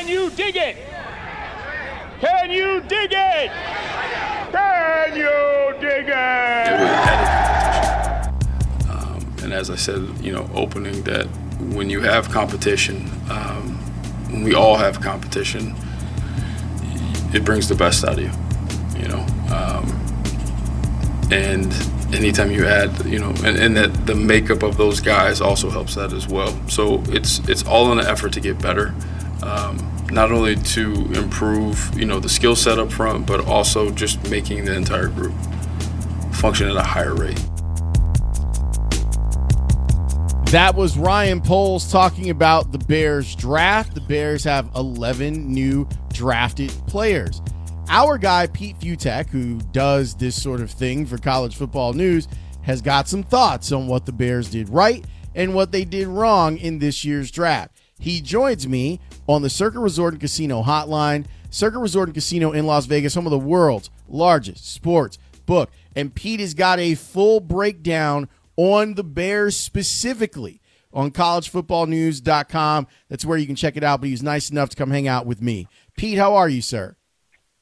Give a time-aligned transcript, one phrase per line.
[0.00, 0.76] Can you dig it?
[2.20, 3.50] Can you dig it?
[4.50, 6.80] Can you dig it?
[8.88, 11.26] Um, and as I said, you know, opening that
[11.74, 13.76] when you have competition, um,
[14.30, 15.74] when we all have competition,
[17.34, 18.30] it brings the best out of you,
[19.00, 19.26] you know.
[19.54, 19.86] Um,
[21.30, 21.72] and
[22.14, 25.94] anytime you add, you know, and, and that the makeup of those guys also helps
[25.96, 26.58] that as well.
[26.68, 28.94] So it's it's all in an effort to get better,
[29.42, 29.78] um,
[30.10, 34.64] not only to improve, you know, the skill set up front, but also just making
[34.64, 35.32] the entire group
[36.32, 37.40] function at a higher rate.
[40.50, 43.94] That was Ryan Poles talking about the Bears draft.
[43.94, 47.40] The Bears have 11 new drafted players.
[47.88, 52.26] Our guy, Pete Fiutak, who does this sort of thing for college football news,
[52.62, 55.04] has got some thoughts on what the Bears did right
[55.36, 57.76] and what they did wrong in this year's draft.
[58.00, 58.98] He joins me
[59.30, 61.24] on the Circa Resort and Casino hotline.
[61.50, 65.70] Circa Resort and Casino in Las Vegas, home of the world's largest sports book.
[65.94, 70.60] And Pete has got a full breakdown on the Bears specifically
[70.92, 72.88] on collegefootballnews.com.
[73.08, 74.00] That's where you can check it out.
[74.00, 75.68] But he was nice enough to come hang out with me.
[75.96, 76.96] Pete, how are you, sir?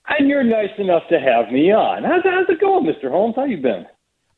[0.09, 2.03] And you're nice enough to have me on.
[2.03, 3.11] How's, how's it going, Mr.
[3.11, 3.35] Holmes?
[3.37, 3.85] How you been?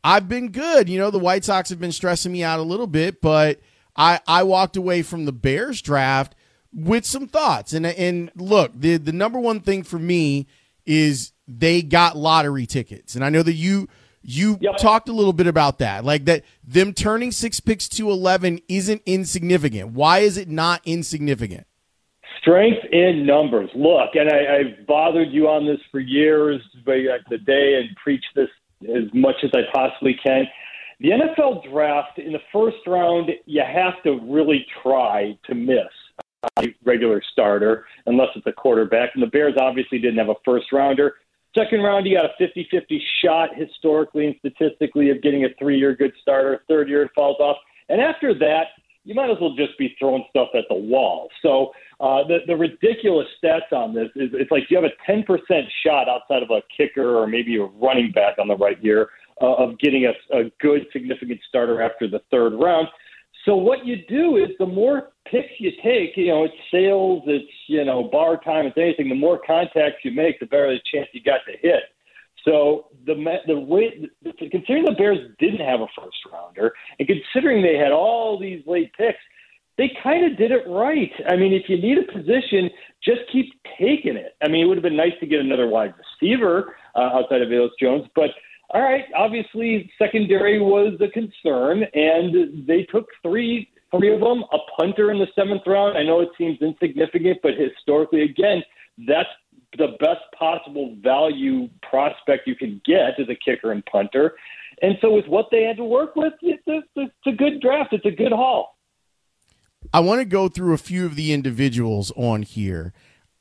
[0.03, 0.89] I've been good.
[0.89, 3.61] You know, the White Sox have been stressing me out a little bit, but
[3.95, 6.35] I, I walked away from the Bears draft
[6.73, 7.73] with some thoughts.
[7.73, 10.47] And and look, the the number one thing for me
[10.87, 13.15] is they got lottery tickets.
[13.15, 13.89] And I know that you
[14.23, 14.77] you yep.
[14.77, 19.03] talked a little bit about that, like that them turning six picks to 11 isn't
[19.07, 19.93] insignificant.
[19.93, 21.67] Why is it not insignificant?
[22.41, 23.71] Strength in numbers.
[23.75, 27.95] Look, and I, I've bothered you on this for years, but uh, the day, and
[27.97, 28.49] preach this
[28.85, 30.45] as much as I possibly can.
[31.01, 35.89] The NFL draft in the first round, you have to really try to miss
[36.85, 39.11] regular starter unless it's a quarterback.
[39.15, 41.15] And the Bears obviously didn't have a first rounder.
[41.57, 45.79] Second round, you got a 50 50 shot historically and statistically of getting a three
[45.79, 46.63] year good starter.
[46.69, 47.57] Third year, it falls off.
[47.89, 48.67] And after that,
[49.05, 51.29] you might as well just be throwing stuff at the wall.
[51.43, 55.25] So uh, the, the ridiculous stats on this is it's like you have a 10%
[55.85, 59.09] shot outside of a kicker or maybe a running back on the right year
[59.41, 62.89] uh, of getting a, a good, significant starter after the third round.
[63.45, 67.51] So what you do is the more picks you take, you know, it's sales, it's
[67.69, 69.09] you know bar time, it's anything.
[69.09, 71.85] The more contacts you make, the better the chance you got to hit.
[72.45, 73.15] So the
[73.47, 74.09] the way
[74.51, 78.93] considering the Bears didn't have a first rounder, and considering they had all these late
[78.95, 79.19] picks,
[79.79, 81.13] they kind of did it right.
[81.29, 82.71] I mean, if you need a position,
[83.03, 84.37] just keep taking it.
[84.43, 87.49] I mean, it would have been nice to get another wide receiver uh, outside of
[87.49, 88.31] Velus Jones, but
[88.73, 94.59] all right, obviously secondary was a concern, and they took three three of them, a
[94.79, 95.99] punter in the seventh round.
[95.99, 98.63] I know it seems insignificant, but historically, again,
[99.09, 99.29] that's
[99.77, 104.35] the best possible value prospect you can get as a kicker and punter.
[104.83, 107.93] And so, with what they had to work with, it's a, it's a good draft.
[107.93, 108.77] It's a good haul.
[109.93, 112.93] I want to go through a few of the individuals on here.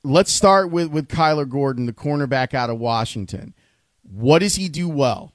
[0.04, 3.54] Let's start with with Kyler Gordon, the cornerback out of Washington.
[4.12, 5.34] What does he do well?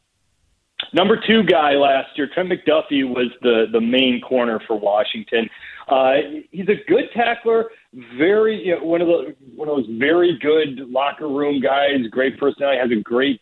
[0.92, 5.48] Number two guy last year, Trent McDuffie was the the main corner for Washington.
[5.88, 6.14] Uh,
[6.50, 7.70] he's a good tackler,
[8.16, 12.06] very you know, one of the one of those very good locker room guys.
[12.10, 13.40] Great personality, has a great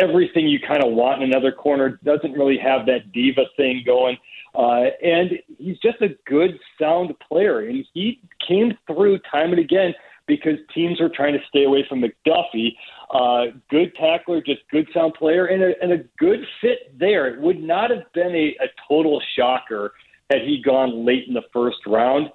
[0.00, 1.98] everything you kind of want in another corner.
[2.04, 4.16] Doesn't really have that diva thing going,
[4.54, 7.60] uh, and he's just a good, sound player.
[7.60, 9.94] And he came through time and again
[10.26, 12.74] because teams were trying to stay away from McDuffie.
[13.10, 17.28] Uh, good tackler, just good sound player, and a, and a good fit there.
[17.28, 19.92] It would not have been a, a total shocker
[20.30, 22.30] had he gone late in the first round.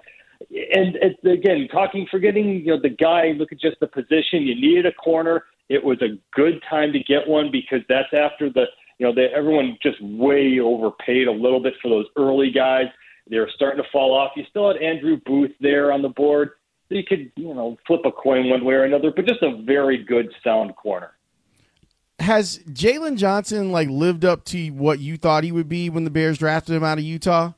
[0.50, 4.42] and, and again, talking, forgetting, you know, the guy, look at just the position.
[4.42, 5.44] You needed a corner.
[5.68, 8.64] It was a good time to get one because that's after the,
[8.98, 12.86] you know, the, everyone just way overpaid a little bit for those early guys.
[13.30, 14.32] They were starting to fall off.
[14.36, 16.50] You still had Andrew Booth there on the board.
[16.92, 20.02] You could, you know, flip a coin one way or another, but just a very
[20.02, 21.12] good sound corner.
[22.18, 26.10] Has Jaylon Johnson like lived up to what you thought he would be when the
[26.10, 27.52] Bears drafted him out of Utah?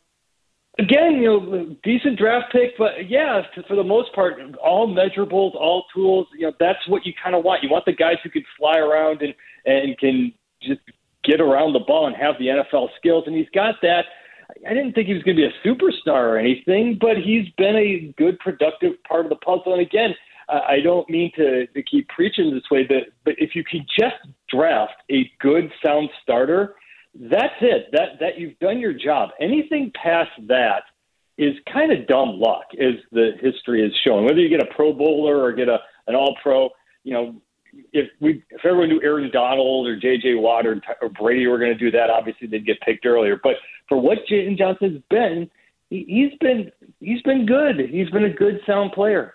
[0.78, 5.84] Again, you know, decent draft pick, but yeah, for the most part, all measurables, all
[5.94, 6.26] tools.
[6.36, 7.62] You know, that's what you kind of want.
[7.62, 9.34] You want the guys who can fly around and
[9.66, 10.32] and can
[10.62, 10.80] just
[11.22, 14.04] get around the ball and have the NFL skills, and he's got that.
[14.68, 17.76] I didn't think he was going to be a superstar or anything, but he's been
[17.76, 19.72] a good, productive part of the puzzle.
[19.72, 20.14] And again,
[20.48, 24.16] I don't mean to, to keep preaching this way, but but if you can just
[24.48, 26.76] draft a good, sound starter
[27.14, 27.88] that's it.
[27.92, 29.30] That that you've done your job.
[29.40, 30.82] Anything past that
[31.38, 34.24] is kind of dumb luck, as the history is showing.
[34.24, 36.70] Whether you get a Pro Bowler or get a an All Pro,
[37.04, 37.36] you know,
[37.92, 40.34] if we if everyone knew Aaron Donald or J.J.
[40.34, 43.38] Watt or, or Brady were going to do that, obviously they'd get picked earlier.
[43.42, 43.54] But
[43.88, 45.50] for what Jaden Johnson's been,
[45.90, 47.88] he, he's been he's been good.
[47.90, 49.34] He's been a good sound player.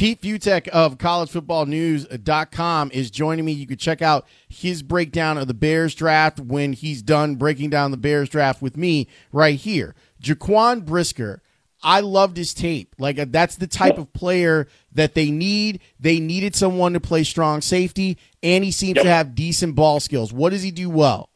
[0.00, 3.52] Pete Fiutak of collegefootballnews.com is joining me.
[3.52, 7.90] You can check out his breakdown of the Bears draft when he's done breaking down
[7.90, 9.94] the Bears draft with me right here.
[10.22, 11.42] Jaquan Brisker,
[11.82, 12.94] I loved his tape.
[12.98, 15.80] Like uh, that's the type of player that they need.
[15.98, 19.04] They needed someone to play strong safety, and he seems yep.
[19.04, 20.32] to have decent ball skills.
[20.32, 21.30] What does he do well?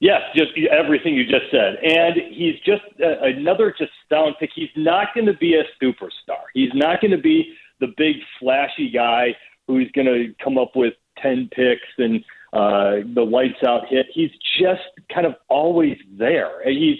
[0.00, 1.76] Yes, just everything you just said.
[1.82, 4.50] And he's just uh, another just sound pick.
[4.54, 6.40] He's not going to be a superstar.
[6.54, 9.36] He's not going to be the big flashy guy
[9.66, 12.24] who's going to come up with 10 picks and
[12.54, 14.06] uh, the lights out hit.
[14.12, 14.80] He's just
[15.12, 16.60] kind of always there.
[16.60, 16.98] And he's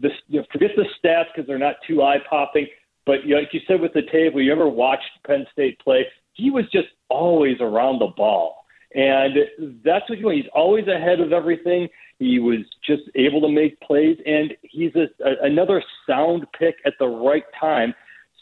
[0.00, 2.66] the, you know, forget the stats because they're not too eye popping.
[3.06, 6.06] But you know, like you said with the table, you ever watched Penn State play?
[6.34, 9.34] He was just always around the ball, and
[9.84, 10.36] that's what you want.
[10.36, 11.88] He's always ahead of everything.
[12.18, 16.94] He was just able to make plays, and he's a, a, another sound pick at
[16.98, 17.94] the right time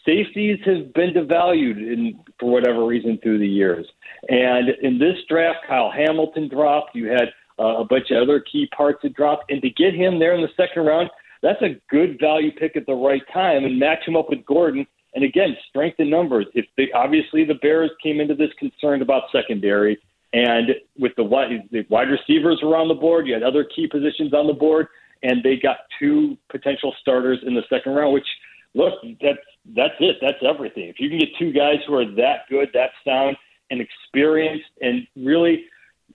[0.07, 3.87] safeties have been devalued in, for whatever reason through the years.
[4.29, 6.95] And in this draft, Kyle Hamilton dropped.
[6.95, 9.51] You had uh, a bunch of other key parts that dropped.
[9.51, 11.11] And to get him there in the second round,
[11.43, 14.87] that's a good value pick at the right time and match him up with Gordon.
[15.15, 16.47] And again, strength in numbers.
[16.55, 19.99] If they, obviously the Bears came into this concerned about secondary,
[20.33, 23.87] and with the wide, the wide receivers were on the board, you had other key
[23.87, 24.89] positions on the board,
[25.23, 28.27] and they got two potential starters in the second round, which–
[28.77, 29.39] look, that's
[29.75, 30.17] that's it.
[30.21, 30.85] That's everything.
[30.85, 33.37] If you can get two guys who are that good, that sound,
[33.71, 35.65] and experienced, and really,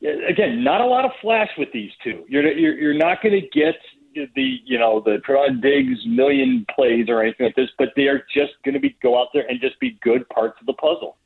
[0.01, 2.25] again, not a lot of flash with these two.
[2.27, 3.75] You're you're, you're not going to get
[4.13, 8.25] the you know the Trevon Diggs million plays or anything like this, but they are
[8.33, 11.17] just going to be go out there and just be good parts of the puzzle.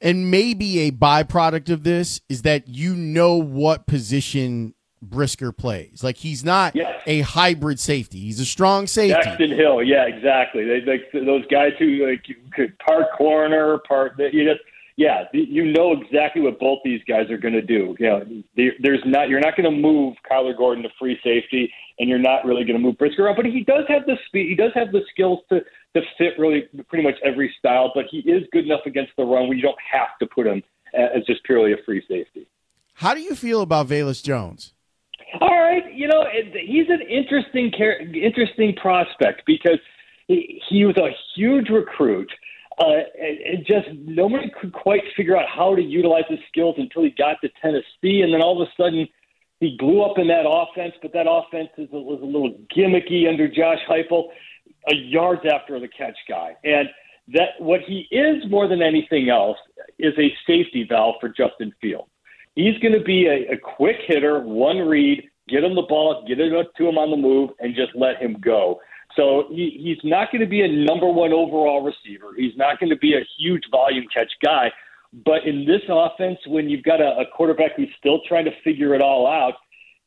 [0.00, 6.02] And maybe a byproduct of this is that you know what position Brisker plays.
[6.02, 7.00] Like he's not yes.
[7.06, 8.20] a hybrid safety.
[8.20, 9.22] He's a strong safety.
[9.22, 10.64] Jackson Hill, yeah, exactly.
[10.64, 14.60] They like those guys who like could part corner, part you just
[14.96, 17.94] yeah, you know exactly what both these guys are going to do.
[17.98, 18.22] You know,
[18.56, 22.46] there's not you're not going to move Kyler Gordon to free safety, and you're not
[22.46, 23.36] really going to move Brisker around.
[23.36, 24.48] But he does have the speed.
[24.48, 25.60] He does have the skills to
[25.94, 27.92] to fit really pretty much every style.
[27.94, 30.62] But he is good enough against the run where you don't have to put him
[30.94, 32.46] as just purely a free safety.
[32.94, 34.72] How do you feel about Velus Jones?
[35.42, 37.70] All right, you know he's an interesting,
[38.14, 39.78] interesting prospect because
[40.28, 42.30] he, he was a huge recruit.
[42.78, 47.10] Uh, and just nobody could quite figure out how to utilize his skills until he
[47.10, 49.08] got to Tennessee, and then all of a sudden
[49.60, 50.92] he blew up in that offense.
[51.00, 54.28] But that offense is, was a little gimmicky under Josh Heupel,
[54.90, 56.88] a yards after the catch guy, and
[57.28, 59.58] that what he is more than anything else
[59.98, 62.10] is a safety valve for Justin Fields.
[62.54, 66.40] He's going to be a, a quick hitter, one read, get him the ball, get
[66.40, 68.80] it up to him on the move, and just let him go.
[69.16, 72.32] So he, he's not going to be a number one overall receiver.
[72.36, 74.70] He's not going to be a huge volume catch guy.
[75.24, 78.94] But in this offense, when you've got a, a quarterback who's still trying to figure
[78.94, 79.54] it all out,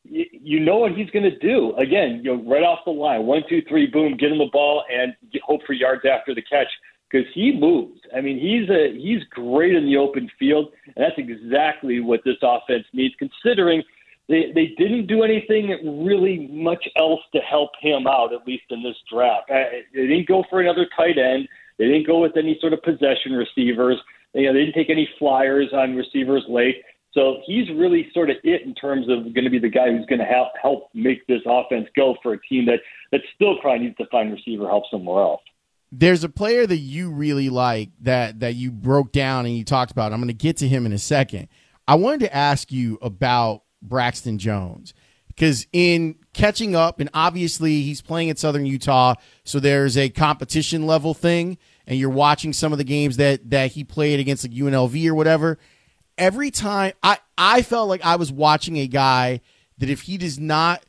[0.04, 1.74] you, you know what he's going to do.
[1.76, 4.84] Again, you know, right off the line, one, two, three, boom, get him the ball
[4.92, 6.68] and hope for yards after the catch
[7.10, 8.00] because he moves.
[8.16, 12.36] I mean, he's a he's great in the open field, and that's exactly what this
[12.42, 13.14] offense needs.
[13.18, 13.82] Considering
[14.30, 18.82] they they didn't do anything really much else to help him out, at least in
[18.82, 19.48] this draft.
[19.48, 21.48] They didn't go for another tight end.
[21.78, 23.96] They didn't go with any sort of possession receivers.
[24.34, 26.76] You know, they didn't take any flyers on receivers late.
[27.12, 30.06] So he's really sort of it in terms of going to be the guy who's
[30.06, 32.78] going to help help make this offense go for a team that
[33.10, 35.42] that still probably needs to find receiver help somewhere else.
[35.90, 39.90] There's a player that you really like that that you broke down and you talked
[39.90, 40.12] about.
[40.12, 41.48] I'm going to get to him in a second.
[41.88, 44.94] I wanted to ask you about Braxton Jones
[45.28, 50.86] because in catching up, and obviously he's playing at Southern Utah, so there's a competition
[50.86, 51.56] level thing,
[51.86, 55.14] and you're watching some of the games that that he played against like UNLV or
[55.14, 55.58] whatever.
[56.18, 59.40] Every time I I felt like I was watching a guy
[59.78, 60.84] that if he does not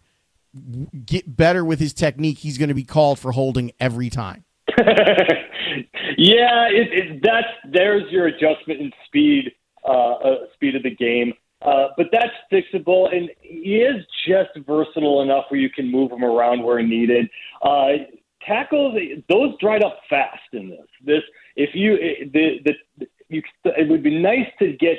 [1.05, 4.43] get better with his technique, he's going to be called for holding every time.
[4.77, 9.53] yeah, it, it, that's there's your adjustment in speed,
[9.87, 11.33] uh, uh, speed of the game.
[11.61, 16.23] Uh, but that's fixable, and he is just versatile enough where you can move him
[16.23, 17.29] around where needed.
[17.61, 17.89] Uh,
[18.45, 18.97] tackles,
[19.29, 20.87] those dried up fast in this.
[21.05, 21.21] This,
[21.55, 21.97] if you,
[22.33, 24.97] the, the, you, it would be nice to get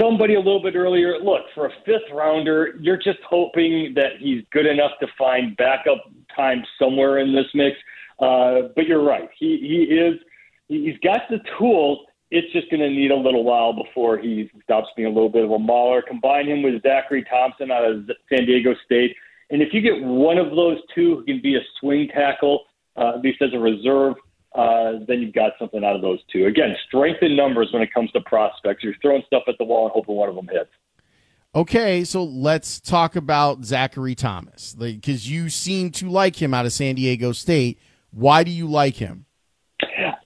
[0.00, 1.18] somebody a little bit earlier.
[1.18, 6.04] Look, for a fifth rounder, you're just hoping that he's good enough to find backup
[6.34, 7.76] time somewhere in this mix.
[8.18, 9.30] Uh, but you're right.
[9.38, 10.18] He he is.
[10.68, 12.06] He's got the tools.
[12.30, 15.44] It's just going to need a little while before he stops being a little bit
[15.44, 16.02] of a mauler.
[16.02, 19.16] Combine him with Zachary Thomas out of San Diego State,
[19.50, 22.64] and if you get one of those two who can be a swing tackle,
[22.96, 24.14] uh, at least as a reserve,
[24.54, 26.46] uh, then you've got something out of those two.
[26.46, 28.82] Again, strength in numbers when it comes to prospects.
[28.82, 30.70] You're throwing stuff at the wall and hoping one of them hits.
[31.52, 36.72] Okay, so let's talk about Zachary Thomas because you seem to like him out of
[36.72, 37.78] San Diego State.
[38.12, 39.26] Why do you like him?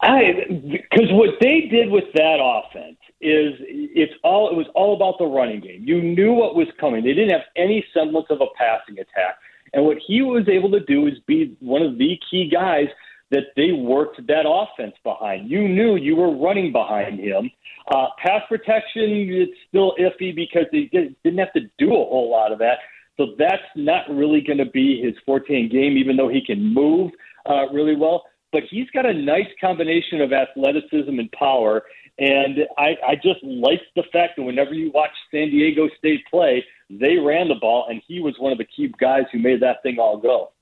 [0.04, 5.25] Because what they did with that offense is it's all it was all about the
[5.25, 5.84] running game.
[5.87, 7.02] You knew what was coming.
[7.02, 9.38] They didn't have any semblance of a passing attack.
[9.73, 12.88] And what he was able to do is be one of the key guys
[13.30, 15.50] that they worked that offense behind.
[15.50, 17.50] You knew you were running behind him.
[17.92, 22.52] Uh, pass protection, it's still iffy because they didn't have to do a whole lot
[22.52, 22.78] of that.
[23.16, 26.62] So that's not really going to be his forte in game, even though he can
[26.62, 27.11] move
[27.46, 28.25] uh, really well.
[28.54, 31.82] But he's got a nice combination of athleticism and power.
[32.20, 36.64] And I, I just like the fact that whenever you watch San Diego State play,
[36.88, 39.82] they ran the ball, and he was one of the key guys who made that
[39.82, 40.52] thing all go.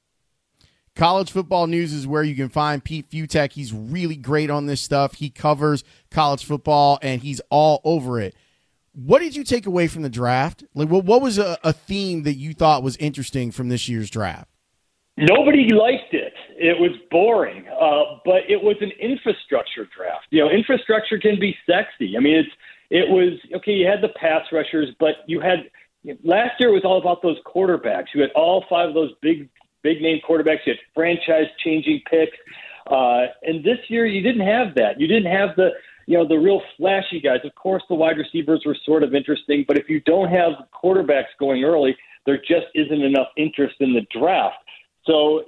[0.96, 3.52] College Football News is where you can find Pete Fiutak.
[3.52, 5.16] He's really great on this stuff.
[5.16, 8.34] He covers college football and he's all over it.
[8.94, 10.64] What did you take away from the draft?
[10.74, 14.08] Like, what, what was a, a theme that you thought was interesting from this year's
[14.08, 14.48] draft?
[15.18, 16.21] Nobody liked it.
[16.62, 20.26] It was boring, uh, but it was an infrastructure draft.
[20.30, 22.16] You know, infrastructure can be sexy.
[22.16, 22.54] I mean, it's
[22.90, 23.72] it was okay.
[23.72, 25.70] You had the pass rushers, but you had
[26.22, 28.14] last year was all about those quarterbacks.
[28.14, 29.48] You had all five of those big
[29.82, 30.60] big name quarterbacks.
[30.64, 32.36] You had franchise changing picks.
[32.86, 35.00] Uh, and this year you didn't have that.
[35.00, 35.70] You didn't have the
[36.06, 37.40] you know the real flashy guys.
[37.44, 41.32] Of course, the wide receivers were sort of interesting, but if you don't have quarterbacks
[41.38, 44.56] going early, there just isn't enough interest in the draft.
[45.06, 45.44] So,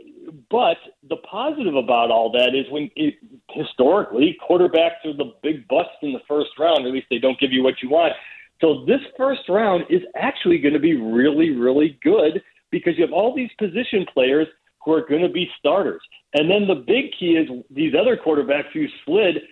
[0.50, 0.76] but
[1.08, 3.14] the positive about all that is when it,
[3.50, 6.86] historically quarterbacks are the big busts in the first round.
[6.86, 8.12] At least they don't give you what you want.
[8.60, 13.12] So this first round is actually going to be really, really good because you have
[13.12, 14.46] all these position players
[14.84, 16.02] who are going to be starters.
[16.34, 19.42] And then the big key is these other quarterbacks who slid.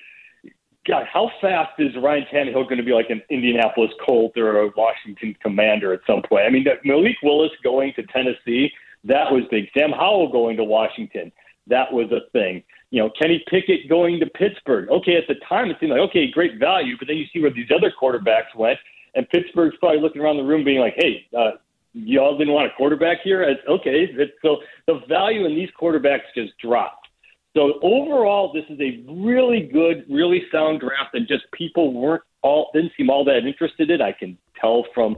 [0.86, 4.70] God, how fast is Ryan Tannehill going to be like an Indianapolis Colt or a
[4.76, 6.44] Washington Commander at some point?
[6.44, 8.72] I mean, Malik Willis going to Tennessee,
[9.04, 9.66] that was big.
[9.76, 11.32] Sam Howell going to Washington,
[11.66, 12.62] that was a thing.
[12.90, 14.88] You know, Kenny Pickett going to Pittsburgh.
[14.90, 17.52] Okay, at the time it seemed like okay, great value, but then you see where
[17.52, 18.78] these other quarterbacks went,
[19.14, 21.52] and Pittsburgh's probably looking around the room being like, hey, uh,
[21.94, 23.42] y'all didn't want a quarterback here.
[23.42, 27.08] It's, okay, it's, so the value in these quarterbacks just dropped.
[27.54, 32.70] So overall, this is a really good, really sound draft, and just people weren't all
[32.74, 34.00] didn't seem all that interested in.
[34.00, 35.16] I can tell from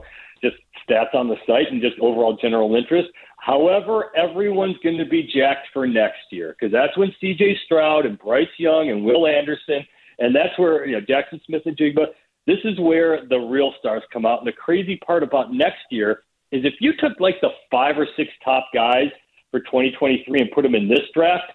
[0.87, 3.09] stats on the site and just overall general interest.
[3.39, 7.57] However, everyone's going to be jacked for next year because that's when C.J.
[7.65, 9.85] Stroud and Bryce Young and Will Anderson,
[10.19, 12.07] and that's where you know Jaxon Smith-Njigba.
[12.47, 14.39] This is where the real stars come out.
[14.39, 18.07] And the crazy part about next year is if you took like the five or
[18.15, 19.09] six top guys
[19.51, 21.51] for 2023 and put them in this draft,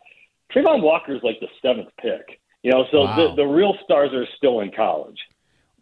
[0.55, 2.41] Travon Walker is like the seventh pick.
[2.63, 3.17] You know, so wow.
[3.17, 5.19] the, the real stars are still in college.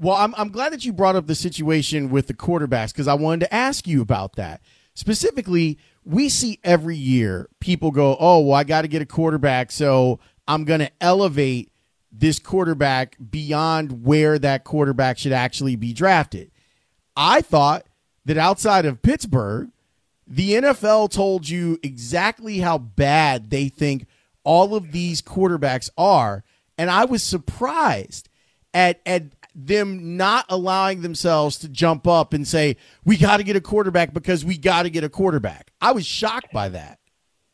[0.00, 3.14] Well, I'm, I'm glad that you brought up the situation with the quarterbacks because I
[3.14, 4.61] wanted to ask you about that.
[4.95, 9.73] Specifically, we see every year people go, oh, well, I got to get a quarterback,
[9.73, 11.71] so I'm going to elevate
[12.11, 16.50] this quarterback beyond where that quarterback should actually be drafted.
[17.17, 17.87] I thought
[18.25, 19.71] that outside of Pittsburgh,
[20.26, 24.07] the NFL told you exactly how bad they think
[24.45, 26.45] all of these quarterbacks are.
[26.76, 28.28] And I was surprised
[28.73, 33.57] at, at them not allowing themselves to jump up and say, we got to get
[33.57, 35.73] a quarterback because we got to get a quarterback.
[35.81, 36.99] I was shocked by that.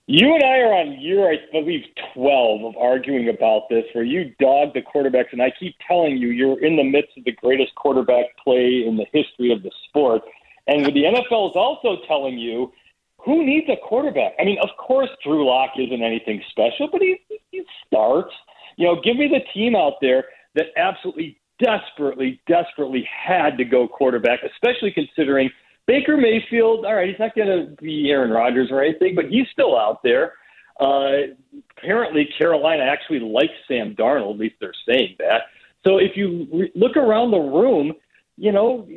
[0.07, 1.83] You and I are on year, I believe,
[2.13, 6.29] 12 of arguing about this, where you dog the quarterbacks, and I keep telling you
[6.29, 10.21] you're in the midst of the greatest quarterback play in the history of the sport.
[10.67, 12.71] And the NFL is also telling you
[13.25, 14.33] who needs a quarterback?
[14.39, 17.19] I mean, of course, Drew Lock isn't anything special, but he,
[17.51, 18.35] he starts.
[18.77, 23.89] You know, give me the team out there that absolutely desperately, desperately had to go
[23.89, 25.51] quarterback, especially considering
[25.87, 26.85] Baker Mayfield.
[26.85, 30.03] All right, he's not going to be Aaron Rodgers or anything, but he's still out
[30.03, 30.33] there.
[30.81, 31.35] Uh,
[31.77, 34.35] apparently, Carolina actually likes Sam Darnold.
[34.35, 35.43] At least they're saying that.
[35.87, 37.93] So if you re- look around the room,
[38.37, 38.89] you know,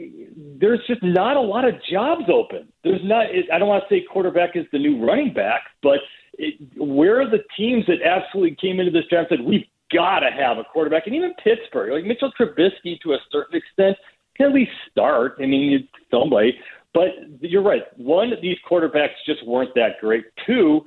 [0.59, 2.67] there's just not a lot of jobs open.
[2.83, 3.27] There's not.
[3.53, 5.99] I don't want to say quarterback is the new running back, but
[6.33, 10.19] it, where are the teams that absolutely came into this draft and said we've got
[10.19, 13.97] to have a quarterback, and even Pittsburgh, like Mitchell Trubisky to a certain extent,
[14.35, 15.35] can at least start.
[15.39, 16.57] I mean, somebody.
[16.93, 17.09] But
[17.41, 17.83] you're right.
[17.97, 20.25] One, these quarterbacks just weren't that great.
[20.45, 20.81] Two,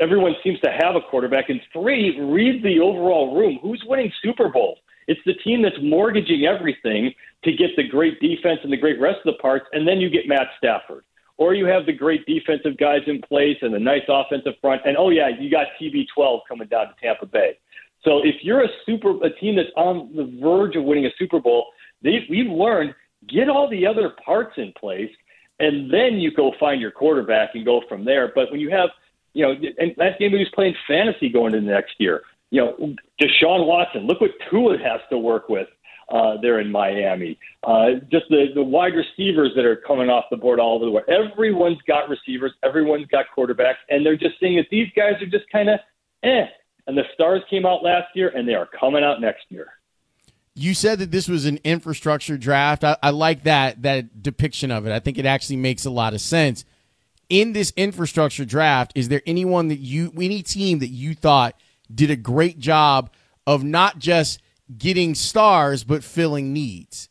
[0.00, 1.48] everyone seems to have a quarterback.
[1.48, 3.58] And three, read the overall room.
[3.62, 4.78] Who's winning Super Bowls?
[5.08, 7.12] It's the team that's mortgaging everything
[7.44, 10.10] to get the great defense and the great rest of the parts, and then you
[10.10, 11.04] get Matt Stafford.
[11.38, 14.96] Or you have the great defensive guys in place and the nice offensive front, and
[14.96, 17.58] oh yeah, you got TB12 coming down to Tampa Bay.
[18.02, 21.40] So if you're a super a team that's on the verge of winning a Super
[21.40, 21.66] Bowl,
[22.02, 22.94] they, we've learned
[23.28, 25.10] get all the other parts in place,
[25.58, 28.30] and then you go find your quarterback and go from there.
[28.34, 28.90] But when you have,
[29.32, 32.22] you know, and last game he was playing fantasy going into the next year.
[32.50, 34.06] You know, Deshaun Watson.
[34.06, 35.66] Look what Tua has to work with
[36.08, 37.38] uh, there in Miami.
[37.64, 40.90] Uh, just the, the wide receivers that are coming off the board all over the
[40.90, 41.08] world.
[41.08, 45.50] Everyone's got receivers, everyone's got quarterbacks, and they're just saying that these guys are just
[45.50, 45.80] kind of
[46.22, 46.46] eh.
[46.86, 49.68] And the stars came out last year, and they are coming out next year.
[50.54, 52.84] You said that this was an infrastructure draft.
[52.84, 54.92] I, I like that that depiction of it.
[54.92, 56.64] I think it actually makes a lot of sense.
[57.28, 61.60] In this infrastructure draft, is there anyone that you, any team that you thought
[61.92, 63.10] did a great job
[63.46, 64.40] of not just
[64.78, 67.10] getting stars but filling needs?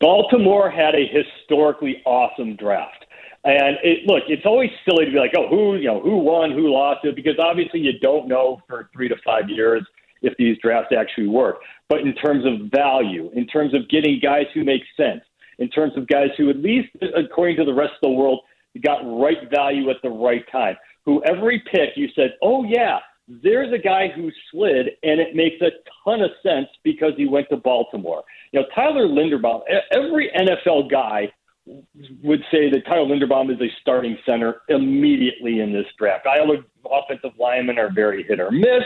[0.00, 3.05] Baltimore had a historically awesome draft.
[3.46, 6.50] And it, look, it's always silly to be like, oh, who you know, who won,
[6.50, 9.86] who lost it, because obviously you don't know for three to five years
[10.22, 11.58] if these drafts actually work.
[11.88, 15.22] But in terms of value, in terms of getting guys who make sense,
[15.60, 18.40] in terms of guys who, at least according to the rest of the world,
[18.84, 20.76] got right value at the right time.
[21.04, 25.60] Who every pick you said, oh yeah, there's a guy who slid, and it makes
[25.60, 25.70] a
[26.04, 28.24] ton of sense because he went to Baltimore.
[28.50, 29.60] You know, Tyler Linderbaum.
[29.92, 31.32] Every NFL guy
[32.22, 36.26] would say that Kyle Linderbaum is a starting center immediately in this draft.
[36.26, 36.38] I
[36.90, 38.84] offensive linemen are very hit or miss,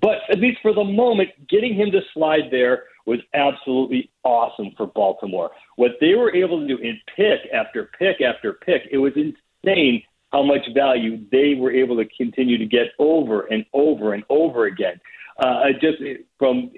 [0.00, 4.86] but at least for the moment, getting him to slide there was absolutely awesome for
[4.86, 5.50] Baltimore.
[5.76, 10.02] What they were able to do in pick after pick after pick, it was insane
[10.30, 14.66] how much value they were able to continue to get over and over and over
[14.66, 15.00] again.
[15.38, 15.98] Uh, just
[16.38, 16.70] from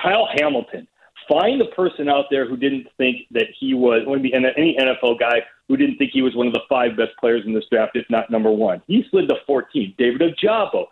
[0.00, 0.86] Kyle Hamilton
[1.28, 5.40] Find the person out there who didn't think that he was the any NFL guy
[5.68, 8.04] who didn't think he was one of the five best players in this draft, if
[8.10, 8.82] not number one.
[8.86, 9.94] He slid to 14.
[9.96, 10.86] David Ojabo.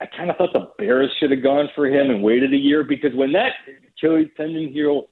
[0.00, 2.84] I kind of thought the Bears should have gone for him and waited a year
[2.84, 3.52] because when that
[3.96, 5.06] Achilles tendon heal,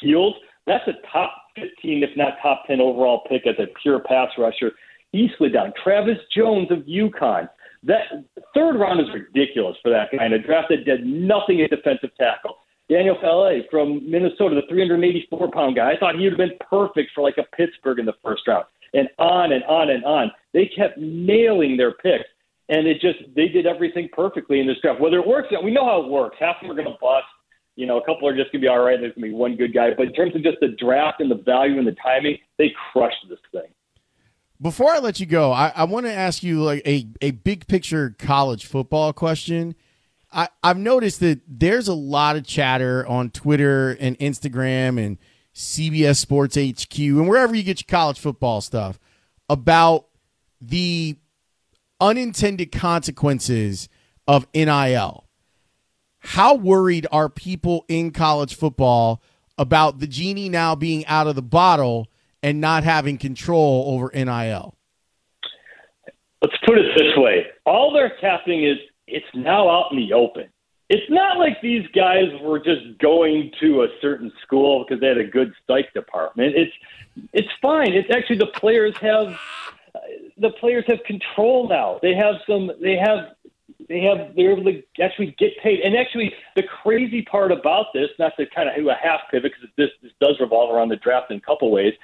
[0.00, 4.30] healed, that's a top 15, if not top 10 overall pick as a pure pass
[4.38, 4.72] rusher.
[5.12, 5.72] He slid down.
[5.82, 7.48] Travis Jones of UConn.
[7.82, 11.70] That third round is ridiculous for that guy in a draft that did nothing at
[11.70, 12.56] defensive tackle.
[12.88, 15.92] Daniel Faalele from Minnesota, the 384 pound guy.
[15.92, 18.66] I thought he would have been perfect for like a Pittsburgh in the first round.
[18.94, 20.30] And on and on and on.
[20.54, 22.24] They kept nailing their picks.
[22.68, 25.00] And it just, they did everything perfectly in this draft.
[25.00, 26.36] Whether it works, we know how it works.
[26.38, 27.26] Half of them are going to bust.
[27.74, 28.98] You know, a couple are just going to be all right.
[28.98, 29.90] There's going to be one good guy.
[29.96, 33.26] But in terms of just the draft and the value and the timing, they crushed
[33.28, 33.70] this thing.
[34.60, 37.66] Before I let you go, I, I want to ask you like a, a big
[37.66, 39.74] picture college football question
[40.32, 45.18] I, I've noticed that there's a lot of chatter on Twitter and Instagram and
[45.54, 48.98] CBS Sports HQ and wherever you get your college football stuff
[49.48, 50.06] about
[50.60, 51.16] the
[52.00, 53.88] unintended consequences
[54.26, 55.24] of NIL.
[56.18, 59.22] How worried are people in college football
[59.56, 62.08] about the genie now being out of the bottle
[62.42, 64.74] and not having control over NIL?
[66.42, 67.46] Let's put it this way.
[67.64, 70.48] All that's happening is it's now out in the open.
[70.88, 75.18] It's not like these guys were just going to a certain school because they had
[75.18, 76.54] a good psych department.
[76.54, 76.72] It's
[77.32, 77.92] it's fine.
[77.92, 79.36] It's actually the players have
[80.38, 81.98] the players have control now.
[82.02, 82.70] They have some.
[82.80, 83.34] They have
[83.88, 85.80] they have they're able to actually get paid.
[85.80, 89.52] And actually, the crazy part about this, not to kind of do a half pivot
[89.52, 91.94] because this this does revolve around the draft in a couple ways,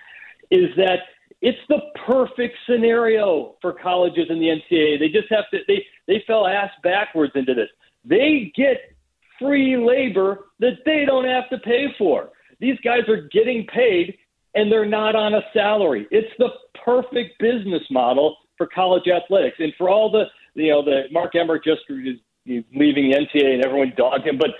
[0.50, 1.00] is that
[1.42, 5.00] It's the perfect scenario for colleges in the NCAA.
[5.00, 7.68] They just have to they they fell ass backwards into this.
[8.04, 8.94] They get
[9.40, 12.30] free labor that they don't have to pay for.
[12.60, 14.16] These guys are getting paid
[14.54, 16.06] and they're not on a salary.
[16.12, 16.50] It's the
[16.84, 19.56] perfect business model for college athletics.
[19.58, 20.24] And for all the
[20.54, 24.50] you know the Mark Emmert just is leaving the NCAA and everyone dogged him, but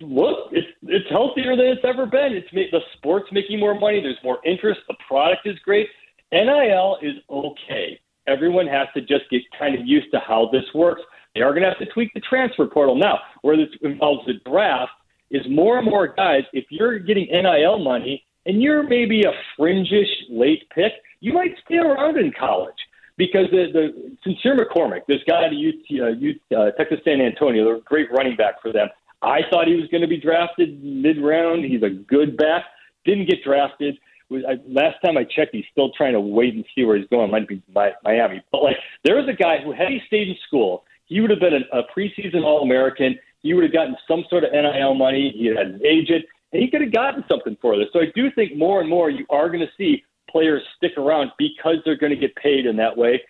[0.00, 2.32] look, it's it's healthier than it's ever been.
[2.32, 4.00] It's the sport's making more money.
[4.00, 4.80] There's more interest.
[4.86, 5.88] The product is great.
[6.32, 8.00] NIL is okay.
[8.26, 11.02] Everyone has to just get kind of used to how this works.
[11.34, 14.34] They are going to have to tweak the transfer portal now, where this involves the
[14.48, 14.92] draft.
[15.30, 16.42] Is more and more guys.
[16.52, 21.78] If you're getting NIL money and you're maybe a fringish late pick, you might stay
[21.78, 22.76] around in college
[23.16, 27.64] because the, the Sincere McCormick, this guy at UT, uh, UT, uh, Texas San Antonio,
[27.64, 28.88] they're a great running back for them.
[29.22, 31.64] I thought he was going to be drafted mid round.
[31.64, 32.64] He's a good back.
[33.04, 33.96] Didn't get drafted.
[34.36, 37.30] I, last time I checked, he's still trying to wait and see where he's going.
[37.30, 38.42] Might be Miami.
[38.50, 41.40] But like, there was a guy who, had he stayed in school, he would have
[41.40, 43.18] been a, a preseason All American.
[43.40, 45.34] He would have gotten some sort of NIL money.
[45.36, 47.88] He had an agent, and he could have gotten something for this.
[47.92, 51.32] So I do think more and more you are going to see players stick around
[51.38, 53.20] because they're going to get paid in that way.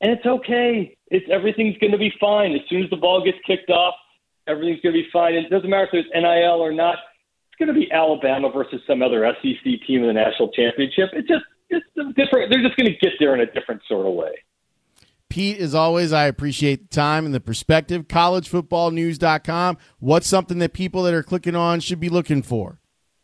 [0.00, 0.96] And it's okay.
[1.08, 2.52] It's everything's going to be fine.
[2.52, 3.94] As soon as the ball gets kicked off,
[4.46, 5.34] everything's going to be fine.
[5.34, 6.96] It doesn't matter if there's NIL or not.
[7.52, 11.10] It's going to be Alabama versus some other SEC team in the national championship.
[11.12, 11.86] It's just it's
[12.16, 12.50] different.
[12.50, 14.32] They're just going to get there in a different sort of way.
[15.28, 18.06] Pete, as always, I appreciate the time and the perspective.
[18.08, 19.78] CollegeFootballNews.com.
[19.98, 22.80] What's something that people that are clicking on should be looking for?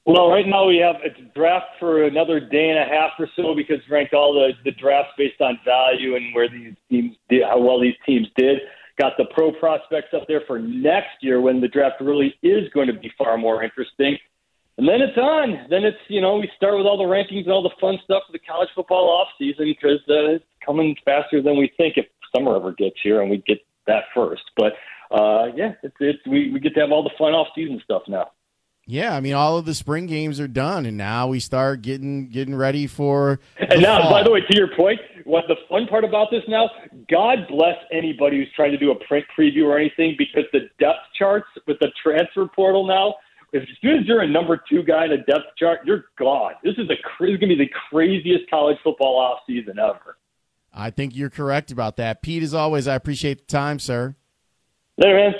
[0.07, 3.55] Well, right now we have a draft for another day and a half or so
[3.55, 7.59] because ranked all the, the drafts based on value and where these teams did, how
[7.61, 8.61] well these teams did.
[8.99, 12.89] Got the pro prospects up there for next year when the draft really is going
[12.89, 14.19] to be far more interesting.
[14.77, 15.67] And then it's on.
[15.71, 18.23] Then it's, you know, we start with all the rankings and all the fun stuff
[18.27, 22.07] for the college football off season because uh, it's coming faster than we think if
[22.35, 24.43] summer ever gets here and we get that first.
[24.57, 24.75] But
[25.11, 28.03] uh, yeah, it's, it's we, we get to have all the fun off season stuff
[28.09, 28.31] now.
[28.91, 32.31] Yeah, I mean, all of the spring games are done, and now we start getting
[32.31, 33.39] getting ready for.
[33.59, 34.11] And now, fall.
[34.11, 36.71] by the way, to your point, what the fun part about this now?
[37.11, 41.01] God bless anybody who's trying to do a print preview or anything, because the depth
[41.19, 43.17] charts with the transfer portal now.
[43.55, 46.53] As soon as you're a number two guy in a depth chart, you're gone.
[46.65, 50.17] This is a this is going to be the craziest college football off season ever.
[50.73, 52.43] I think you're correct about that, Pete.
[52.43, 54.17] As always, I appreciate the time, sir.
[54.97, 55.35] There, man.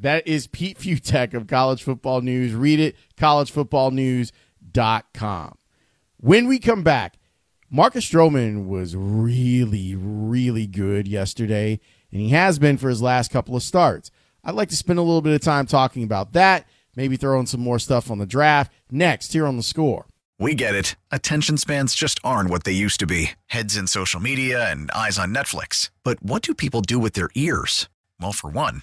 [0.00, 2.54] That is Pete Fiutak of College Football News.
[2.54, 5.54] Read it, collegefootballnews.com.
[6.18, 7.16] When we come back,
[7.70, 11.80] Marcus Stroman was really, really good yesterday,
[12.10, 14.10] and he has been for his last couple of starts.
[14.42, 17.46] I'd like to spend a little bit of time talking about that, maybe throw in
[17.46, 20.06] some more stuff on the draft next here on the score.
[20.38, 20.96] We get it.
[21.10, 25.18] Attention spans just aren't what they used to be heads in social media and eyes
[25.18, 25.90] on Netflix.
[26.02, 27.88] But what do people do with their ears?
[28.20, 28.82] Well, for one,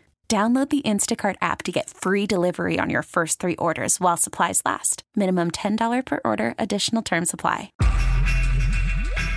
[0.31, 4.61] Download the Instacart app to get free delivery on your first three orders while supplies
[4.63, 5.03] last.
[5.13, 7.73] Minimum $10 per order, additional term supply.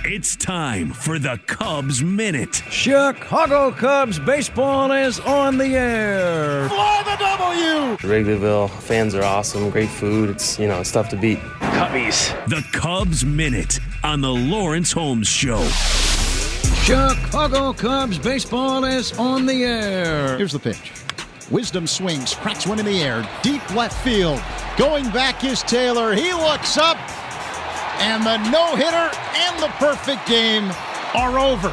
[0.05, 2.63] It's time for the Cubs Minute.
[2.69, 6.69] Chicago Cubs baseball is on the air.
[6.69, 7.97] Fly the W!
[7.97, 9.69] Wrigleyville fans are awesome.
[9.71, 10.29] Great food.
[10.29, 11.39] It's, you know, it's tough to beat.
[11.59, 12.31] Cubbies.
[12.47, 15.67] The Cubs Minute on the Lawrence Holmes Show.
[16.85, 20.37] Chicago Cubs baseball is on the air.
[20.37, 20.91] Here's the pitch.
[21.49, 24.39] Wisdom swings, cracks one in the air, deep left field.
[24.77, 26.13] Going back is Taylor.
[26.13, 26.97] He looks up,
[27.99, 30.71] and the no hitter and the perfect game
[31.15, 31.69] are over.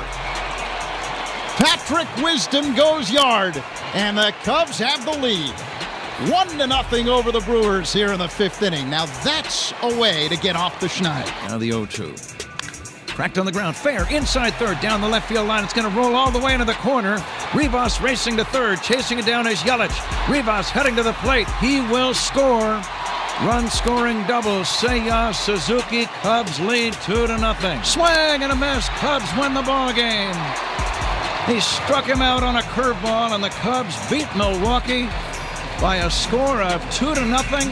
[1.58, 5.52] Patrick Wisdom goes yard, and the Cubs have the lead.
[6.32, 8.88] One to nothing over the Brewers here in the fifth inning.
[8.88, 11.26] Now that's a way to get off the schneid.
[11.48, 12.14] Now the 0 2.
[13.14, 13.76] Cracked on the ground.
[13.76, 14.80] Fair inside third.
[14.80, 15.64] Down the left field line.
[15.64, 17.22] It's going to roll all the way into the corner.
[17.54, 18.82] Rivas racing to third.
[18.82, 19.92] Chasing it down is Yelich.
[20.28, 21.46] Rivas heading to the plate.
[21.60, 22.80] He will score.
[23.42, 24.60] Run scoring double.
[24.60, 26.06] Seiya Suzuki.
[26.22, 27.82] Cubs lead two to nothing.
[27.82, 28.88] Swing and a miss.
[28.88, 30.34] Cubs win the ball game.
[31.46, 35.08] He struck him out on a curveball, and the Cubs beat Milwaukee
[35.80, 37.68] by a score of two to nothing.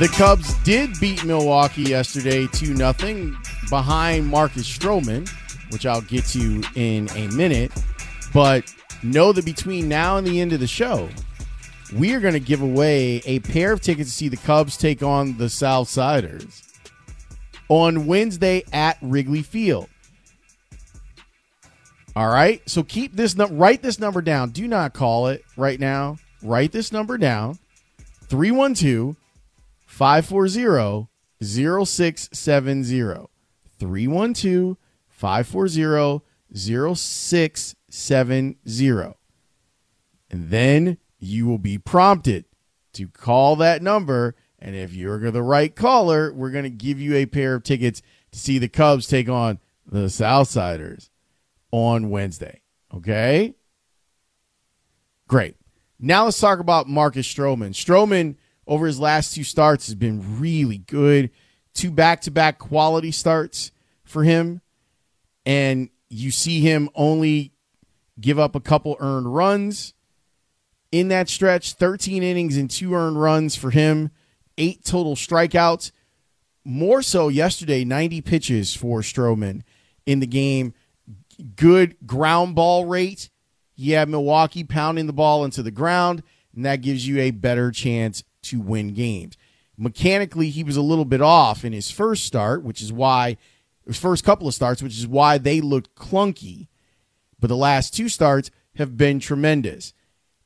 [0.00, 2.92] The Cubs did beat Milwaukee yesterday 2 0
[3.68, 5.28] behind Marcus Stroman,
[5.70, 7.72] which I'll get to in a minute.
[8.32, 11.08] But know that between now and the end of the show,
[11.94, 15.02] we are going to give away a pair of tickets to see the Cubs take
[15.02, 16.62] on the Southsiders
[17.68, 19.88] on Wednesday at Wrigley Field.
[22.14, 22.62] All right.
[22.68, 24.50] So keep this num- write this number down.
[24.50, 26.16] Do not call it right now.
[26.42, 27.58] Write this number down.
[28.28, 29.16] 312
[29.86, 31.08] 540
[31.42, 33.26] 0670.
[33.78, 34.76] 312
[35.08, 39.14] 540 0670.
[40.28, 42.46] And then you will be prompted
[42.94, 44.34] to call that number.
[44.58, 48.02] And if you're the right caller, we're going to give you a pair of tickets
[48.32, 51.10] to see the Cubs take on the Southsiders
[51.70, 52.62] on Wednesday.
[52.92, 53.54] Okay?
[55.28, 55.56] Great.
[55.98, 57.70] Now let's talk about Marcus Stroman.
[57.70, 58.36] Stroman,
[58.66, 61.30] over his last two starts, has been really good.
[61.76, 63.70] Two back to back quality starts
[64.02, 64.62] for him.
[65.44, 67.52] And you see him only
[68.18, 69.92] give up a couple earned runs
[70.90, 74.10] in that stretch 13 innings and two earned runs for him,
[74.56, 75.92] eight total strikeouts.
[76.64, 79.60] More so yesterday, 90 pitches for Stroman
[80.06, 80.72] in the game.
[81.56, 83.28] Good ground ball rate.
[83.74, 86.22] You have Milwaukee pounding the ball into the ground,
[86.54, 89.36] and that gives you a better chance to win games.
[89.78, 93.36] Mechanically, he was a little bit off in his first start, which is why
[93.86, 96.68] his first couple of starts, which is why they looked clunky.
[97.38, 99.92] But the last two starts have been tremendous.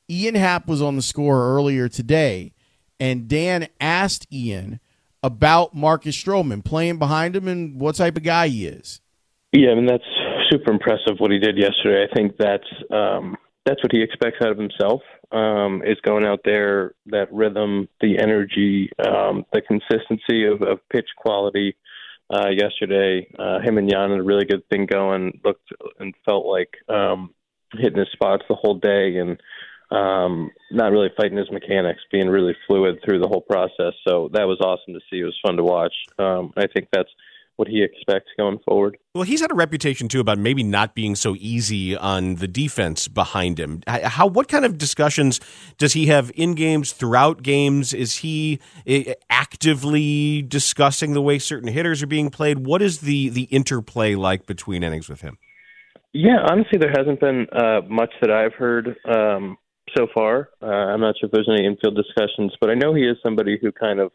[0.09, 2.53] Ian Happ was on the score earlier today,
[2.99, 4.81] and Dan asked Ian
[5.23, 9.01] about Marcus Stroman playing behind him and what type of guy he is.
[9.53, 10.05] Yeah, I mean that's
[10.51, 12.07] super impressive what he did yesterday.
[12.11, 15.03] I think that's um, that's what he expects out of himself.
[15.33, 21.09] Um, is going out there, that rhythm, the energy, um, the consistency of, of pitch
[21.17, 21.77] quality.
[22.29, 25.41] Uh, yesterday, uh, him and Yan had a really good thing going.
[25.45, 25.69] Looked
[26.01, 27.35] and felt like um,
[27.73, 29.41] hitting his spots the whole day, and
[29.91, 33.95] um, not really fighting his mechanics, being really fluid through the whole process.
[34.07, 35.21] So that was awesome to see.
[35.21, 35.95] It was fun to watch.
[36.19, 37.11] Um, I think that's
[37.57, 38.97] what he expects going forward.
[39.15, 43.09] Well, he's had a reputation too about maybe not being so easy on the defense
[43.09, 43.83] behind him.
[43.87, 45.41] How what kind of discussions
[45.79, 47.93] does he have in games throughout games?
[47.93, 52.67] Is he eh, actively discussing the way certain hitters are being played?
[52.67, 55.39] What is the the interplay like between innings with him?
[56.13, 59.59] Yeah, honestly, there hasn't been uh, much that I've heard um,
[59.97, 60.51] so far.
[60.61, 63.59] Uh, I'm not sure if there's any infield discussions, but I know he is somebody
[63.61, 64.11] who kind of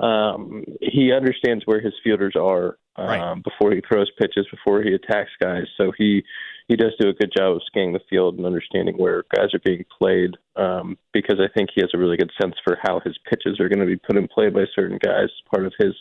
[0.00, 3.42] um, he understands where his fielders are um, right.
[3.42, 5.64] before he throws pitches, before he attacks guys.
[5.76, 6.24] So he
[6.68, 9.60] he does do a good job of scanning the field and understanding where guys are
[9.64, 10.30] being played.
[10.56, 13.68] Um, because I think he has a really good sense for how his pitches are
[13.68, 15.94] going to be put in play by certain guys, part of his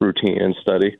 [0.00, 0.98] routine and study.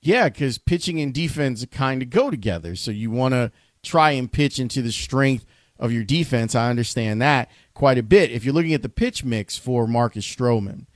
[0.00, 2.76] Yeah, because pitching and defense kind of go together.
[2.76, 5.46] So you want to try and pitch into the strength
[5.78, 6.54] of your defense.
[6.54, 8.30] I understand that quite a bit.
[8.30, 10.86] If you're looking at the pitch mix for Marcus Stroman,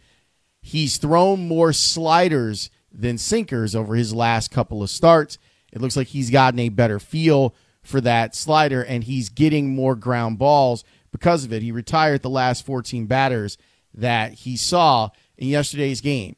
[0.68, 5.38] he's thrown more sliders than sinkers over his last couple of starts.
[5.72, 9.94] It looks like he's gotten a better feel for that slider and he's getting more
[9.94, 11.62] ground balls because of it.
[11.62, 13.58] He retired the last 14 batters
[13.94, 16.36] that he saw in yesterday's game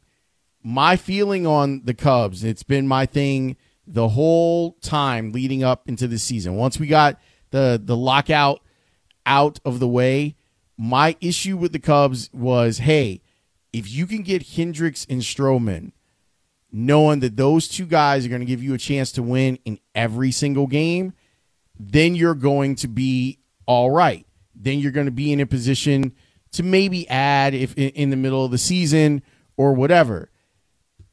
[0.63, 6.07] my feeling on the Cubs, it's been my thing the whole time leading up into
[6.07, 6.57] the season.
[6.57, 7.19] Once we got
[7.51, 8.61] the the lockout
[9.27, 10.37] out of the way,
[10.77, 13.23] my issue with the Cubs was, hey,
[13.73, 15.93] if you can get Hendricks and Stroman,
[16.73, 19.79] knowing that those two guys are going to give you a chance to win in
[19.95, 21.13] every single game,
[21.79, 24.27] then you're going to be all right.
[24.55, 26.15] Then you're going to be in a position
[26.53, 29.23] to maybe add if in the middle of the season
[29.57, 30.31] or whatever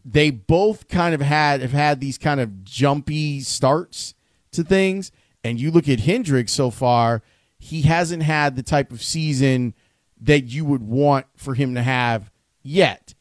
[0.09, 4.15] they both kind of had have had these kind of jumpy starts
[4.51, 5.11] to things.
[5.43, 7.21] And you look at Hendricks so far,
[7.59, 9.73] he hasn't had the type of season
[10.21, 12.31] that you would want for him to have
[12.67, 13.13] yet.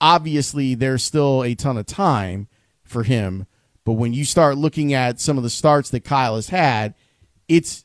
[0.00, 2.48] Obviously, there's still a ton of time
[2.82, 3.46] for him,
[3.84, 6.94] but when you start looking at some of the starts that Kyle has had,
[7.48, 7.84] it's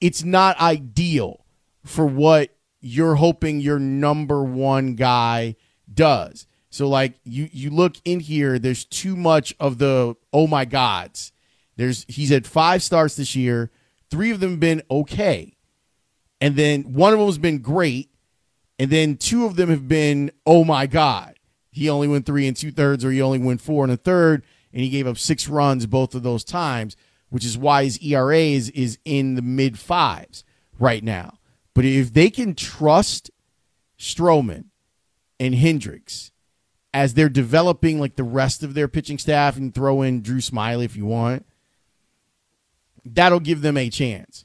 [0.00, 1.44] it's not ideal
[1.84, 5.56] for what you're hoping your number one guy
[5.92, 10.64] does So like you you look in here, there's too much of the oh my
[10.64, 11.32] gods.
[11.76, 13.70] There's he's had five starts this year.
[14.10, 15.54] Three of them have been okay.
[16.40, 18.10] And then one of them has been great.
[18.78, 21.34] And then two of them have been, oh my God.
[21.70, 24.44] He only went three and two thirds, or he only went four and a third,
[24.72, 26.96] and he gave up six runs both of those times,
[27.28, 30.44] which is why his ERA is, is in the mid fives
[30.78, 31.38] right now.
[31.74, 33.30] But if they can trust
[33.98, 34.66] Stroman
[35.38, 36.32] and Hendricks
[36.94, 40.84] as they're developing like the rest of their pitching staff and throw in Drew Smyly
[40.84, 41.46] if you want,
[43.04, 44.44] that'll give them a chance.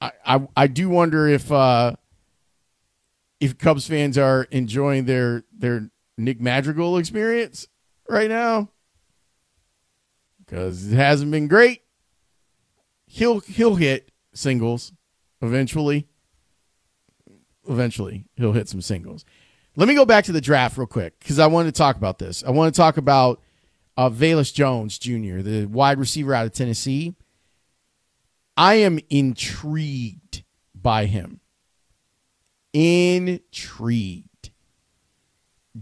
[0.00, 1.94] I, I, I do wonder if uh,
[3.44, 7.68] if Cubs fans are enjoying their their Nick Madrigal experience
[8.08, 8.70] right now
[10.38, 11.82] because it hasn't been great.
[13.06, 14.92] He'll he'll hit singles
[15.42, 16.08] eventually.
[17.68, 19.24] Eventually, he'll hit some singles.
[19.76, 22.18] Let me go back to the draft real quick because I wanted to talk about
[22.18, 22.44] this.
[22.44, 23.40] I want to talk about
[23.96, 27.14] uh, Velus Jones Jr., the wide receiver out of Tennessee.
[28.56, 31.40] I am intrigued by him.
[32.74, 34.50] Intrigued.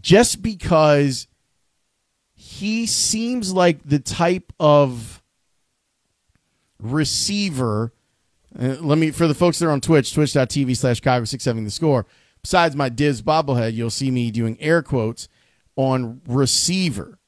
[0.00, 1.26] Just because
[2.32, 5.22] he seems like the type of
[6.78, 7.92] receiver.
[8.58, 12.06] Uh, let me, for the folks that are on Twitch, twitch.tv slash Chicago670 the score.
[12.42, 15.28] Besides my Diz bobblehead, you'll see me doing air quotes
[15.76, 17.18] on receiver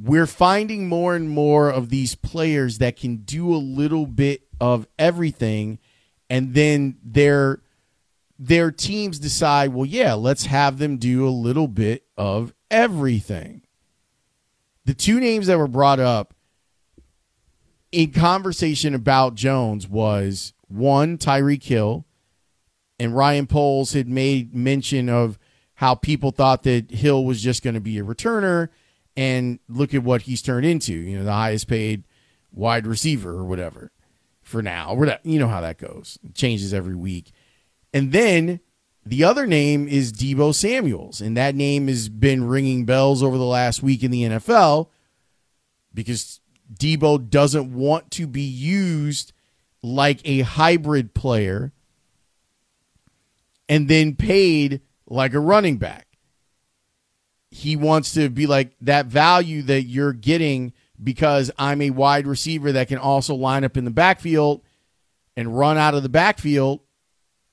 [0.00, 4.86] we're finding more and more of these players that can do a little bit of
[4.98, 5.78] everything
[6.30, 7.60] and then their
[8.38, 13.62] their teams decide well yeah let's have them do a little bit of everything
[14.84, 16.34] the two names that were brought up
[17.90, 22.04] in conversation about jones was one tyreek hill
[23.00, 25.38] and ryan poles had made mention of
[25.74, 28.68] how people thought that hill was just going to be a returner
[29.18, 30.92] and look at what he's turned into.
[30.92, 32.04] You know, the highest paid
[32.52, 33.90] wide receiver or whatever
[34.42, 34.96] for now.
[35.24, 36.18] You know how that goes.
[36.24, 37.32] It changes every week.
[37.92, 38.60] And then
[39.04, 43.44] the other name is Deebo Samuels, and that name has been ringing bells over the
[43.44, 44.88] last week in the NFL
[45.94, 46.40] because
[46.72, 49.32] Deebo doesn't want to be used
[49.82, 51.72] like a hybrid player
[53.68, 56.06] and then paid like a running back.
[57.50, 62.72] He wants to be like that value that you're getting because I'm a wide receiver
[62.72, 64.62] that can also line up in the backfield
[65.36, 66.80] and run out of the backfield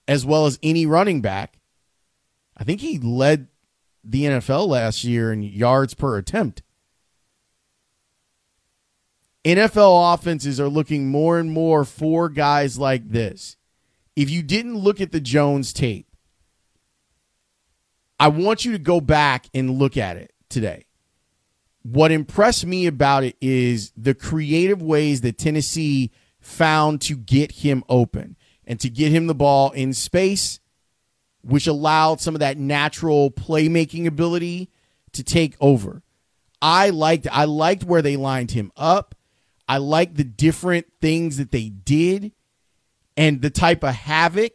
[0.08, 1.60] as well as any running back.
[2.58, 3.48] I think he led
[4.04, 6.62] the NFL last year in yards per attempt.
[9.44, 13.58] NFL offenses are looking more and more for guys like this.
[14.16, 16.08] If you didn't look at the Jones tape,
[18.20, 20.86] I want you to go back and look at it today.
[21.84, 27.84] What impressed me about it is the creative ways that Tennessee found to get him
[27.88, 30.60] open and to get him the ball in space,
[31.42, 34.70] which allowed some of that natural playmaking ability
[35.14, 36.02] to take over.
[36.62, 39.16] I liked I liked where they lined him up.
[39.68, 42.32] I liked the different things that they did
[43.18, 44.54] and the type of havoc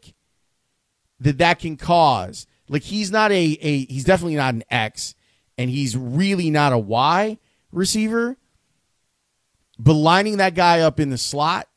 [1.21, 5.17] that that can cause like he's not a, a he's definitely not an X,
[5.59, 7.37] and he's really not a Y
[7.73, 8.39] receiver.
[9.77, 11.69] But lining that guy up in the slot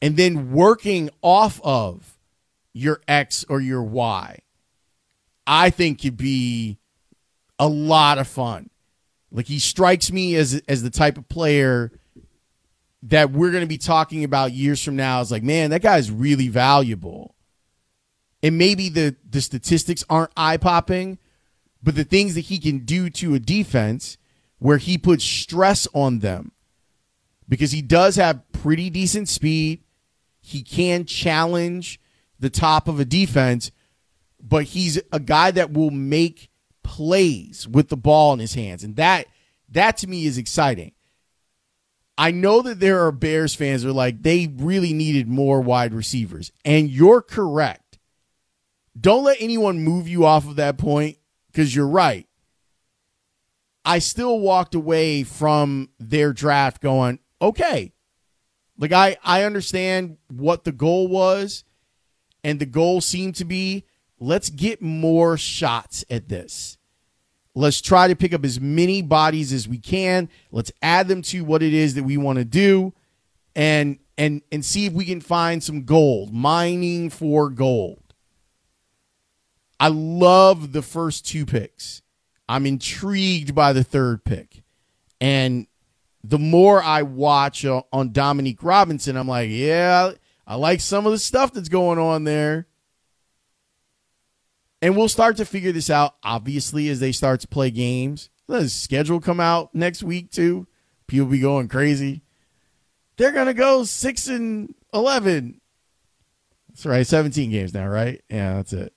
[0.00, 2.18] and then working off of
[2.72, 4.38] your X or your Y,
[5.46, 6.78] I think could be
[7.58, 8.70] a lot of fun.
[9.30, 11.92] Like he strikes me as as the type of player
[13.02, 15.20] that we're going to be talking about years from now.
[15.20, 17.34] Is like, man, that guy's really valuable
[18.44, 21.18] and maybe the the statistics aren't eye popping,
[21.82, 24.18] but the things that he can do to a defense
[24.58, 26.52] where he puts stress on them
[27.48, 29.82] because he does have pretty decent speed.
[30.46, 31.98] He can challenge
[32.38, 33.70] the top of a defense,
[34.38, 36.50] but he's a guy that will make
[36.82, 38.84] plays with the ball in his hands.
[38.84, 39.26] And that
[39.70, 40.92] that to me is exciting.
[42.18, 45.94] I know that there are Bears fans who are like they really needed more wide
[45.94, 46.52] receivers.
[46.62, 47.98] And you're correct.
[49.00, 51.16] Don't let anyone move you off of that point
[51.50, 52.28] because you're right.
[53.82, 57.93] I still walked away from their draft going, okay.
[58.78, 61.64] Like I I understand what the goal was
[62.42, 63.84] and the goal seemed to be
[64.18, 66.78] let's get more shots at this.
[67.54, 70.28] Let's try to pick up as many bodies as we can.
[70.50, 72.92] Let's add them to what it is that we want to do
[73.54, 78.14] and and and see if we can find some gold, mining for gold.
[79.78, 82.02] I love the first two picks.
[82.48, 84.62] I'm intrigued by the third pick.
[85.20, 85.66] And
[86.26, 90.12] the more I watch uh, on Dominique Robinson, I'm like, yeah,
[90.46, 92.66] I like some of the stuff that's going on there.
[94.80, 98.30] And we'll start to figure this out, obviously, as they start to play games.
[98.46, 100.66] The schedule come out next week, too.
[101.06, 102.22] People be going crazy.
[103.16, 105.60] They're going to go 6 and 11.
[106.68, 107.06] That's right.
[107.06, 108.22] 17 games now, right?
[108.30, 108.94] Yeah, that's it.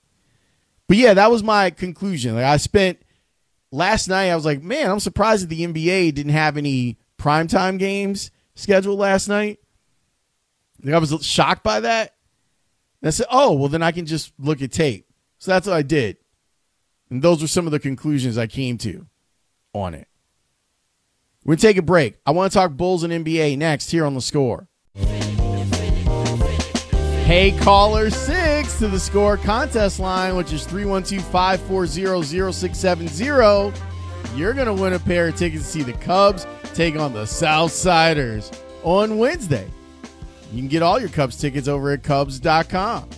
[0.88, 2.36] But yeah, that was my conclusion.
[2.36, 3.02] Like I spent
[3.72, 7.80] last night, I was like, man, I'm surprised that the NBA didn't have any primetime
[7.80, 9.60] games scheduled last night.
[10.86, 12.16] I was shocked by that.
[13.02, 15.08] And I said, oh, well, then I can just look at tape.
[15.40, 16.18] So that's what I did.
[17.10, 19.06] And those were some of the conclusions I came to
[19.74, 20.08] on it.
[21.44, 22.18] We're going to take a break.
[22.26, 24.68] I want to talk Bulls and NBA next here on the score.
[27.26, 33.74] Hey, caller six to the score contest line, which is 312 540 0670.
[34.36, 37.24] You're going to win a pair of tickets to see the Cubs take on the
[37.24, 39.68] Southsiders on Wednesday.
[40.52, 43.10] You can get all your Cubs tickets over at Cubs.com.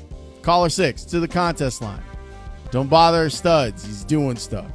[0.42, 2.02] Caller six to the contest line.
[2.72, 3.86] Don't bother studs.
[3.86, 4.72] He's doing stuff.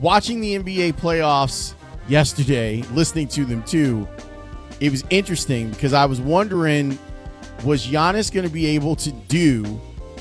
[0.00, 1.74] Watching the NBA playoffs
[2.08, 4.08] yesterday, listening to them too,
[4.80, 6.98] it was interesting because I was wondering
[7.64, 9.62] was Giannis going to be able to do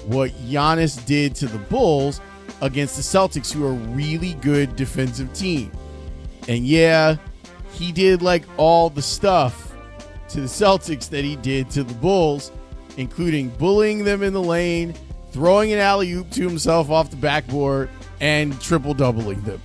[0.06, 2.22] what Giannis did to the Bulls
[2.62, 5.72] against the Celtics, who are a really good defensive team?
[6.48, 7.18] And yeah,
[7.74, 9.76] he did like all the stuff
[10.30, 12.52] to the Celtics that he did to the Bulls,
[12.98, 14.94] including bullying them in the lane,
[15.32, 17.90] throwing an alley oop to himself off the backboard,
[18.20, 19.62] and triple doubling them.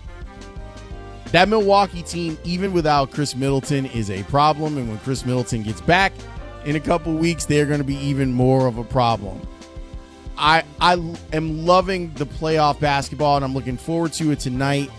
[1.33, 4.79] That Milwaukee team, even without Khris Middleton, is a problem.
[4.79, 6.13] And when Khris Middleton gets back,
[6.65, 9.41] in a couple weeks, they're going to be even more of a problem.
[10.39, 10.95] I I
[11.33, 14.91] am loving the playoff basketball, and I'm looking forward to it tonight.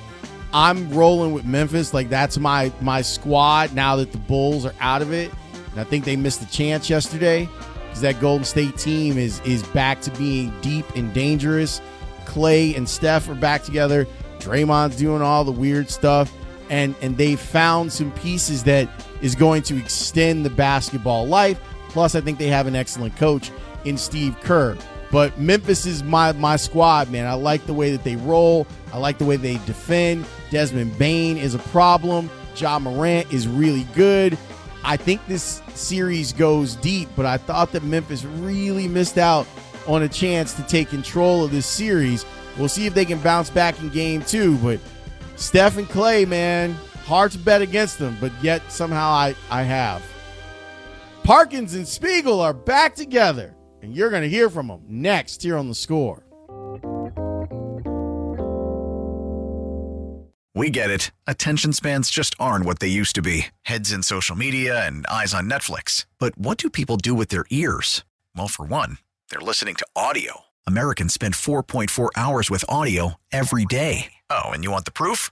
[0.53, 5.01] I'm rolling with Memphis, like that's my my squad now that the Bulls are out
[5.01, 5.31] of it.
[5.71, 7.47] And I think they missed the chance yesterday
[7.83, 11.81] because that Golden State team is is back to being deep and dangerous.
[12.25, 14.07] Clay and Steph are back together.
[14.39, 16.31] Draymond's doing all the weird stuff
[16.69, 18.89] and and they found some pieces that
[19.21, 21.59] is going to extend the basketball life.
[21.89, 23.51] Plus, I think they have an excellent coach
[23.85, 24.77] in Steve Kerr.
[25.11, 27.27] But Memphis is my my squad, man.
[27.27, 28.67] I like the way that they roll.
[28.91, 30.25] I like the way they defend.
[30.49, 32.29] Desmond Bane is a problem.
[32.55, 34.37] Ja Morant is really good.
[34.83, 39.47] I think this series goes deep, but I thought that Memphis really missed out
[39.85, 42.25] on a chance to take control of this series.
[42.57, 44.79] We'll see if they can bounce back in game two, but
[45.35, 46.73] Steph and Clay, man,
[47.05, 50.03] hard to bet against them, but yet somehow I, I have.
[51.23, 53.53] Parkins and Spiegel are back together,
[53.87, 56.23] and you're going to hear from them next here on the score.
[60.53, 61.11] We get it.
[61.25, 65.33] Attention spans just aren't what they used to be heads in social media and eyes
[65.33, 66.05] on Netflix.
[66.19, 68.03] But what do people do with their ears?
[68.35, 68.97] Well, for one,
[69.29, 70.41] they're listening to audio.
[70.65, 74.13] Americans spend 4.4 hours with audio every day.
[74.29, 75.31] Oh, and you want the proof?